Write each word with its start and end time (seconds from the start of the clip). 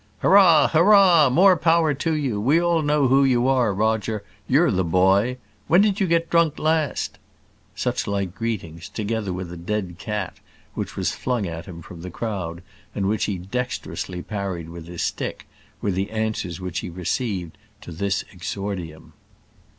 "Hurrah! 0.23 0.69
Hur 0.69 0.79
r 0.79 0.83
rah! 0.85 1.29
more 1.29 1.55
power 1.55 1.93
to 1.93 2.15
you 2.15 2.41
we 2.41 2.59
all 2.59 2.81
know 2.81 3.07
who 3.07 3.23
you 3.23 3.47
are, 3.47 3.71
Roger. 3.71 4.23
You're 4.47 4.71
the 4.71 4.83
boy! 4.83 5.37
When 5.67 5.81
did 5.81 5.99
you 5.99 6.07
get 6.07 6.31
drunk 6.31 6.57
last?" 6.57 7.19
Such 7.75 8.07
like 8.07 8.33
greetings, 8.33 8.89
together 8.89 9.31
with 9.31 9.53
a 9.53 9.57
dead 9.57 9.97
cat 9.99 10.39
which 10.73 10.95
was 10.95 11.11
flung 11.11 11.45
at 11.45 11.67
him 11.67 11.83
from 11.83 12.01
the 12.01 12.09
crowd, 12.09 12.63
and 12.95 13.07
which 13.07 13.25
he 13.25 13.37
dexterously 13.37 14.23
parried 14.23 14.69
with 14.69 14.87
his 14.87 15.03
stick, 15.03 15.45
were 15.83 15.91
the 15.91 16.09
answers 16.09 16.59
which 16.59 16.79
he 16.79 16.89
received 16.89 17.55
to 17.81 17.91
this 17.91 18.23
exordium. 18.31 19.13